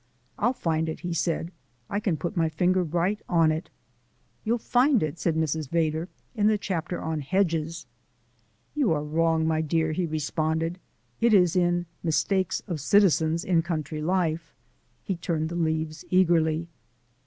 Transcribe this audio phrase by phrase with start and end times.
[0.39, 1.51] "I'll find it," he said.
[1.87, 3.69] "I can put my finger right on it."
[4.43, 5.69] "You'll find it," said Mrs.
[5.69, 7.85] Vedder, "in the chapter on 'Hedges.'"
[8.73, 10.79] "You are wrong, my dear," he responded,
[11.19, 14.55] "it is in 'Mistakes of Citizens in Country Life.'"
[15.03, 16.67] He turned the leaves eagerly.